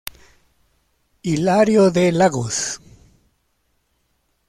Hilario 1.21 1.91
D. 1.91 2.11
Lagos". 2.11 2.81